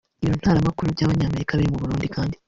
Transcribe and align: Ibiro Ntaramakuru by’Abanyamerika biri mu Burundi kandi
Ibiro 0.21 0.35
Ntaramakuru 0.41 0.93
by’Abanyamerika 0.95 1.53
biri 1.57 1.71
mu 1.73 1.81
Burundi 1.83 2.07
kandi 2.15 2.35